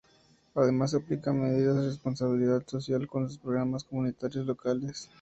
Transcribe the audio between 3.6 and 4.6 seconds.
comunitarios